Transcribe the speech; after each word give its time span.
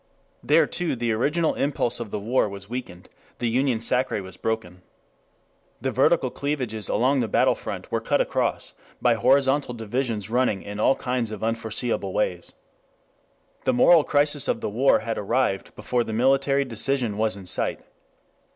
There 0.41 0.65
too 0.65 0.95
the 0.95 1.11
original 1.11 1.53
impulse 1.53 1.99
of 1.99 2.09
the 2.09 2.17
war 2.17 2.49
was 2.49 2.67
weakened; 2.67 3.07
the 3.37 3.47
union 3.49 3.77
sacrée 3.77 4.23
was 4.23 4.35
broken. 4.35 4.81
The 5.79 5.91
vertical 5.91 6.31
cleavages 6.31 6.89
along 6.89 7.19
the 7.19 7.27
battle 7.27 7.53
front 7.53 7.91
were 7.91 8.01
cut 8.01 8.19
across 8.19 8.73
by 8.99 9.13
horizontal 9.13 9.75
divisions 9.75 10.27
running 10.27 10.63
in 10.63 10.79
all 10.79 10.95
kinds 10.95 11.29
of 11.29 11.43
unforeseeable 11.43 12.13
ways. 12.13 12.53
The 13.65 13.73
moral 13.73 14.03
crisis 14.03 14.47
of 14.47 14.59
the 14.59 14.71
war 14.71 15.01
had 15.01 15.19
arrived 15.19 15.75
before 15.75 16.03
the 16.03 16.13
military 16.13 16.65
decision 16.65 17.15
was 17.19 17.35
in 17.35 17.45
sight. 17.45 17.81